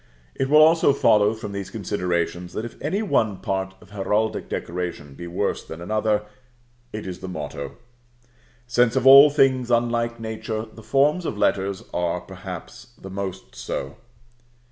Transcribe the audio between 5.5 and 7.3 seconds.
than another, it is the